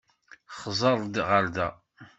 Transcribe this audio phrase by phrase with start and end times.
[0.71, 1.67] Xẓer-d ɣer da.